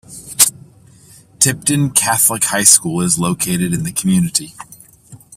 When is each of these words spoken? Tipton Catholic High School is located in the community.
Tipton 1.37 1.91
Catholic 1.91 2.45
High 2.45 2.63
School 2.63 3.01
is 3.01 3.19
located 3.19 3.71
in 3.71 3.83
the 3.83 3.91
community. 3.91 4.55